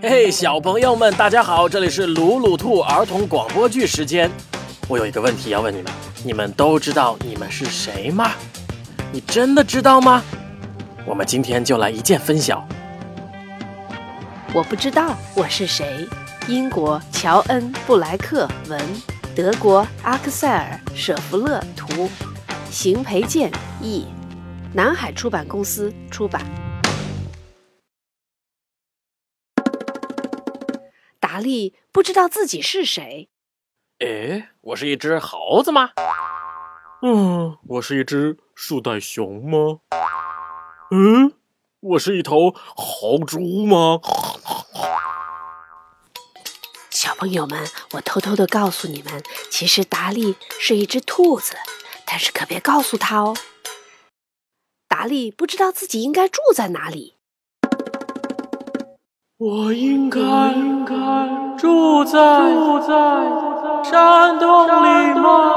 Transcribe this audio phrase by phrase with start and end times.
[0.00, 4.30] 嘿，小朋友们，大家好，这里是鲁鲁兔儿童广播剧时间。
[4.88, 5.92] 我有一个问题要问你们，
[6.24, 8.32] 你们都知道你们是谁吗？
[9.12, 10.22] 你真的知道吗？
[11.06, 12.66] 我们今天就来一键分晓。
[14.52, 16.08] 我不知道我是谁。
[16.48, 18.80] 英国乔恩·布莱克文，
[19.34, 22.10] 德国阿克塞尔·舍弗勒图，
[22.70, 23.50] 邢培建
[23.80, 24.06] 译，
[24.72, 26.42] 南海出版公司出版。
[31.42, 33.28] 利不知道自己是谁。
[33.98, 35.90] 诶，我是一只猴子吗？
[37.02, 39.80] 嗯，我是一只树袋熊吗？
[40.90, 41.32] 嗯，
[41.80, 44.00] 我是一头豪猪吗？
[46.90, 51.56] 小朋友们，我偷偷的告诉你们，其实达利是一只兔子，
[52.06, 53.36] 但是可别告诉他哦。
[54.86, 57.11] 达利不知道自己应该住在哪里。
[59.44, 60.20] 我应该
[60.52, 60.94] 应该
[61.58, 62.12] 住在
[62.54, 62.86] 住在
[63.82, 64.68] 山洞里
[65.18, 65.56] 吗？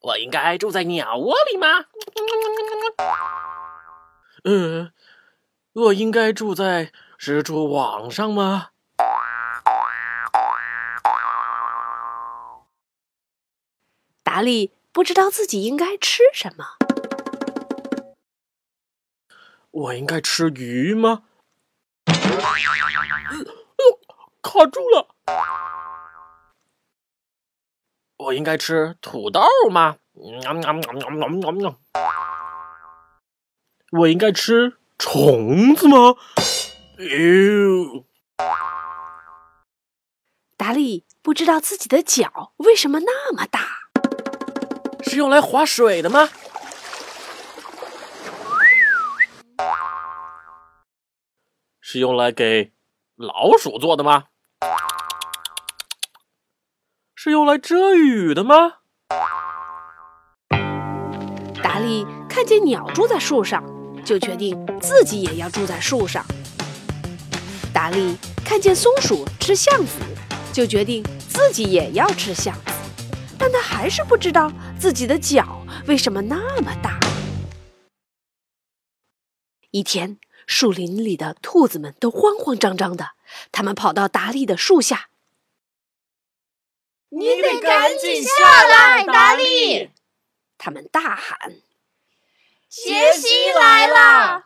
[0.00, 1.84] 我应该住在鸟窝里吗？
[4.42, 4.90] 嗯，
[5.74, 8.70] 我应该住在蜘蛛网上吗？
[14.24, 16.79] 达利不知道自己应该吃什么。
[19.72, 21.22] 我应该吃鱼吗？
[24.42, 25.14] 卡住了。
[28.16, 29.98] 我应该吃土豆吗？
[33.92, 36.16] 我应该吃虫子吗？
[36.98, 38.04] 哟！
[40.56, 43.60] 达利不知道自己的脚为什么那么大，
[45.04, 46.28] 是用来划水的吗？
[51.92, 52.72] 是用来给
[53.16, 54.26] 老鼠做的吗？
[57.16, 58.74] 是用来遮雨的吗？
[61.60, 63.64] 达利看见鸟住在树上，
[64.04, 66.24] 就决定自己也要住在树上。
[67.74, 69.98] 达利看见松鼠吃橡子，
[70.52, 72.72] 就决定自己也要吃橡子。
[73.36, 74.48] 但他还是不知道
[74.78, 77.00] 自己的脚为什么那么大。
[79.72, 83.10] 一天，树林里的兔子们都慌慌张张的，
[83.52, 85.08] 他们跑到达利的树下。
[87.10, 88.30] 你得赶紧下
[88.68, 89.90] 来，达利！
[90.58, 91.54] 他们大喊
[92.70, 94.44] ：“杰西来了！”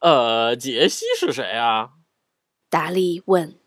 [0.00, 1.90] 呃，杰西是谁啊？
[2.70, 3.58] 达利问。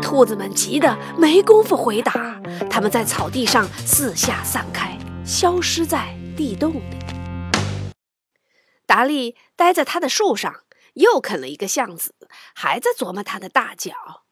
[0.00, 2.40] 兔子们急得没工夫回答，
[2.70, 6.96] 他们在草地上四下散开，消失在地洞里。
[8.86, 10.62] 达利待在他的树上。
[10.94, 12.14] 又啃了一个橡子，
[12.54, 14.24] 还在琢磨他的大脚。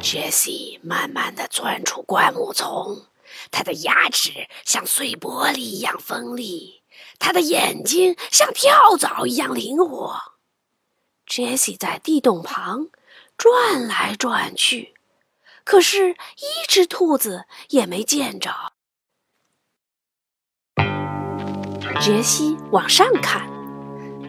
[0.00, 3.08] 杰西慢慢的钻出灌木丛，
[3.50, 6.82] 他的牙齿像碎玻璃一样锋利，
[7.18, 10.18] 他的眼睛像跳蚤一样灵活。
[11.26, 12.88] 杰西在地洞旁
[13.36, 14.94] 转来转去，
[15.62, 18.72] 可是，一只兔子也没见着。
[22.02, 23.42] 杰西往上看，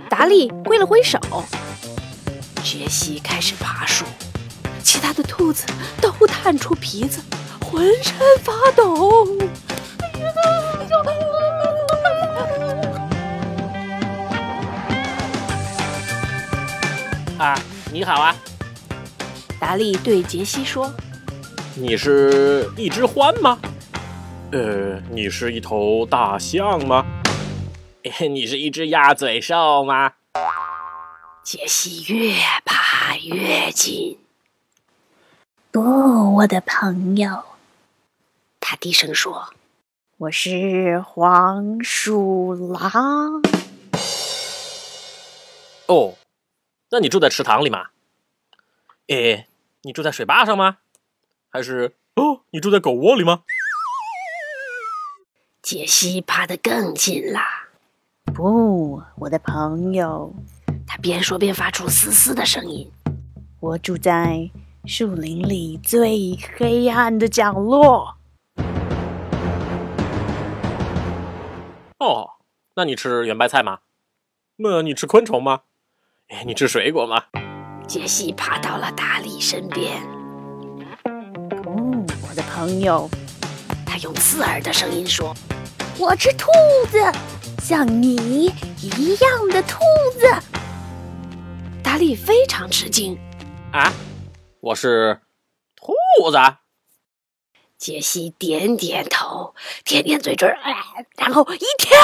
[0.08, 1.20] 达利挥了挥手。
[2.64, 4.06] 杰西开始爬树，
[4.84, 5.66] 其他的兔子
[6.00, 7.20] 都探出鼻子，
[7.60, 9.28] 浑身发抖。
[17.40, 17.60] 啊，
[17.92, 18.36] 你好啊！
[19.60, 20.94] 达利对杰西说
[21.74, 23.58] ：“你是一只獾吗？
[24.52, 27.04] 呃，你是一头大象吗？”
[28.30, 30.16] 你是一只鸭嘴兽吗？
[31.42, 34.20] 杰西越爬越近。
[35.72, 37.46] 不，我的朋友，
[38.60, 39.54] 他低声说
[40.20, 43.42] ：“我是黄鼠狼。”
[45.88, 46.16] 哦，
[46.90, 47.88] 那你住在池塘里吗？
[49.08, 49.48] 诶，
[49.84, 50.80] 你住在水坝上吗？
[51.50, 53.44] 还是哦，你住在狗窝里吗？
[55.62, 57.40] 杰西爬得更近了。
[58.32, 60.34] 不，我的朋友，
[60.88, 62.90] 他边说边发出嘶嘶的声音。
[63.60, 64.50] 我住在
[64.86, 68.16] 树林里最黑暗的角落。
[72.00, 72.32] 哦，
[72.76, 73.80] 那你吃圆白菜吗？
[74.58, 75.62] 那你吃昆虫吗？
[76.30, 77.24] 哎，你吃水果吗？
[77.88, 80.02] 杰西爬到了达利身边。
[81.66, 83.10] 哦，我的朋友。
[83.86, 85.36] 他用刺耳的声音说
[86.00, 86.48] 我吃兔
[86.90, 86.98] 子，
[87.64, 88.52] 像你
[88.82, 89.80] 一样的兔
[90.20, 90.28] 子。
[91.82, 93.18] ：“达利非常吃惊。
[93.72, 93.90] 啊，
[94.60, 95.22] 我是
[95.78, 95.94] 兔
[96.30, 96.38] 子。
[97.78, 99.56] 杰西点点头，
[99.86, 100.76] 舔舔嘴唇，哎，
[101.16, 101.98] 然后一跳。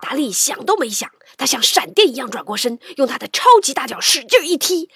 [0.00, 4.88] 达利想都没想，他像闪电一样转过身，用他的超级大脚使劲一踢。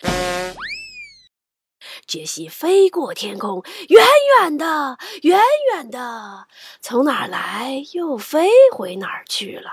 [2.07, 4.07] 杰西飞过天空，远
[4.41, 5.41] 远的，远
[5.75, 6.47] 远的，
[6.81, 9.71] 从哪儿来又飞回哪儿去了。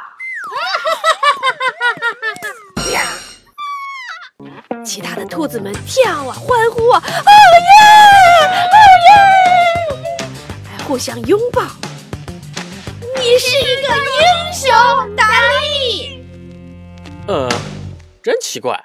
[4.84, 7.32] 其他的兔子们跳啊，欢呼啊，哦
[7.62, 7.76] 耶，
[8.74, 8.78] 哦
[9.08, 9.96] 耶！
[10.66, 11.62] 还互相拥抱。
[13.16, 15.30] 你是一个英雄，达
[15.62, 16.26] 利。
[17.28, 17.48] 呃，
[18.22, 18.84] 真奇怪，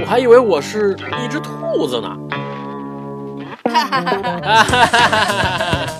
[0.00, 2.08] 我还以为我是一只兔子呢。
[3.84, 4.66] 哈！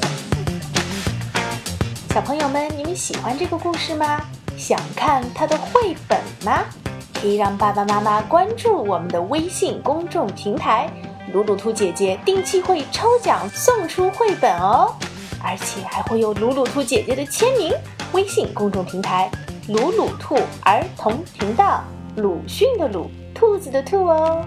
[2.15, 4.21] 小朋友们，你们喜欢这个故事吗？
[4.57, 6.65] 想看它的绘本吗？
[7.13, 10.89] 可以让爸爸妈妈关注我们的微信公众平台，
[11.33, 14.95] 鲁鲁兔姐姐定期会抽奖送出绘本哦，
[15.43, 17.73] 而且还会有鲁鲁兔姐姐的签名。
[18.13, 19.31] 微信公众平台
[19.69, 21.83] 鲁鲁兔儿童频道，
[22.17, 24.43] 鲁迅的鲁，兔子的兔哦。